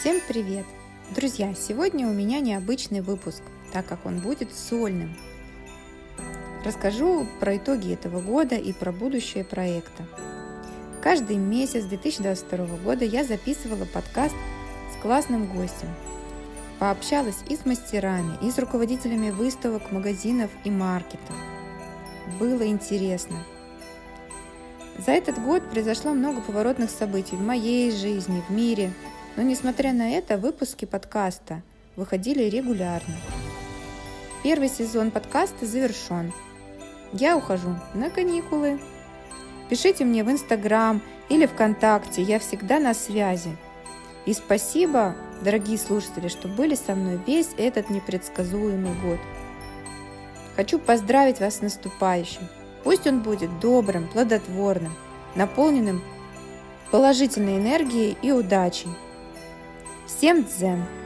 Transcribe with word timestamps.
Всем 0.00 0.18
привет! 0.26 0.64
Друзья, 1.14 1.52
сегодня 1.52 2.08
у 2.08 2.12
меня 2.14 2.40
необычный 2.40 3.02
выпуск, 3.02 3.42
так 3.70 3.84
как 3.84 4.06
он 4.06 4.20
будет 4.20 4.50
сольным. 4.54 5.14
Расскажу 6.64 7.26
про 7.38 7.58
итоги 7.58 7.92
этого 7.92 8.22
года 8.22 8.54
и 8.54 8.72
про 8.72 8.92
будущее 8.92 9.44
проекта. 9.44 10.06
Каждый 11.02 11.36
месяц 11.36 11.84
2022 11.84 12.78
года 12.82 13.04
я 13.04 13.24
записывала 13.24 13.84
подкаст 13.84 14.34
с 14.90 15.02
классным 15.02 15.44
гостем. 15.54 15.88
Пообщалась 16.78 17.36
и 17.50 17.56
с 17.56 17.66
мастерами, 17.66 18.38
и 18.40 18.50
с 18.50 18.58
руководителями 18.58 19.28
выставок, 19.28 19.92
магазинов 19.92 20.50
и 20.64 20.70
маркетов. 20.70 21.36
Было 22.38 22.66
интересно. 22.66 23.36
За 24.96 25.10
этот 25.10 25.38
год 25.42 25.62
произошло 25.68 26.14
много 26.14 26.40
поворотных 26.40 26.88
событий 26.88 27.36
в 27.36 27.42
моей 27.42 27.90
жизни, 27.90 28.42
в 28.48 28.50
мире, 28.50 28.94
но 29.36 29.42
несмотря 29.42 29.92
на 29.92 30.10
это, 30.10 30.36
выпуски 30.36 30.84
подкаста 30.84 31.62
выходили 31.96 32.44
регулярно. 32.44 33.14
Первый 34.42 34.68
сезон 34.68 35.10
подкаста 35.10 35.66
завершен. 35.66 36.32
Я 37.12 37.36
ухожу 37.36 37.76
на 37.94 38.10
каникулы. 38.10 38.80
Пишите 39.68 40.04
мне 40.04 40.24
в 40.24 40.30
Инстаграм 40.30 41.02
или 41.28 41.46
ВКонтакте, 41.46 42.22
я 42.22 42.38
всегда 42.38 42.78
на 42.78 42.94
связи. 42.94 43.56
И 44.26 44.32
спасибо, 44.32 45.14
дорогие 45.42 45.78
слушатели, 45.78 46.28
что 46.28 46.48
были 46.48 46.74
со 46.74 46.94
мной 46.94 47.20
весь 47.26 47.50
этот 47.56 47.90
непредсказуемый 47.90 48.94
год. 49.02 49.18
Хочу 50.56 50.78
поздравить 50.78 51.40
вас 51.40 51.56
с 51.56 51.62
наступающим. 51.62 52.42
Пусть 52.82 53.06
он 53.06 53.20
будет 53.20 53.60
добрым, 53.60 54.08
плодотворным, 54.08 54.94
наполненным 55.34 56.02
положительной 56.90 57.58
энергией 57.58 58.16
и 58.22 58.32
удачей. 58.32 58.90
Всем 60.16 60.44
дзен! 60.44 60.99